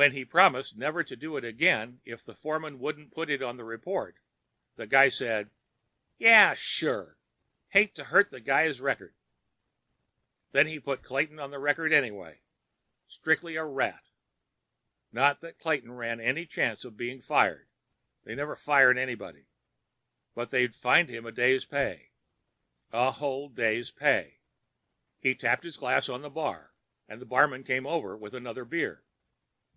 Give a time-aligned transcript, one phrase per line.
[0.00, 3.58] When he promised never to do it again if the foreman wouldn't put it on
[3.58, 4.16] report,
[4.76, 5.50] the guy said,
[6.18, 6.54] "Yeah.
[6.54, 7.18] Sure.
[7.70, 9.12] Hate to hurt a guy's record."
[10.52, 12.42] Then he'd put Clayton on report anyway.
[13.08, 14.04] Strictly a rat.
[15.10, 17.68] Not that Clayton ran any chance of being fired;
[18.22, 19.48] they never fired anybody.
[20.32, 22.12] But they'd fined him a day's pay.
[22.92, 24.38] A whole day's pay.
[25.18, 26.72] He tapped his glass on the bar,
[27.08, 29.02] and the barman came over with another beer.